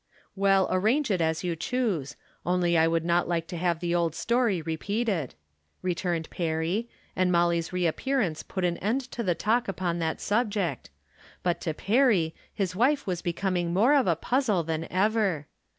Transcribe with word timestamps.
"Well, 0.45 0.67
arrange 0.71 1.11
it 1.11 1.21
as 1.21 1.43
you 1.43 1.55
choose. 1.55 2.15
Only 2.43 2.75
I 2.75 2.87
would 2.87 3.05
not 3.05 3.27
like 3.27 3.45
to 3.49 3.57
have 3.57 3.79
the 3.81 3.93
old 3.93 4.15
story 4.15 4.59
repeated," 4.59 5.35
returned 5.83 6.27
Perry, 6.31 6.89
and 7.15 7.31
Molly's 7.31 7.71
reappearance 7.71 8.41
put 8.41 8.65
an 8.65 8.77
end 8.77 9.01
to 9.11 9.21
the 9.21 9.35
talk 9.35 9.67
upon 9.67 9.99
that 9.99 10.19
subject, 10.19 10.89
but 11.43 11.61
to 11.61 11.75
Perry 11.75 12.33
his 12.51 12.75
wife 12.75 13.05
was 13.05 13.21
becoming 13.21 13.71
more 13.75 13.93
of 13.93 14.07
a 14.07 14.15
puzzle 14.15 14.63
than 14.63 14.91
ever. 14.91 15.45